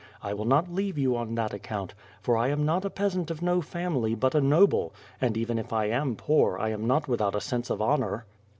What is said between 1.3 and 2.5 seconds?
that account, for I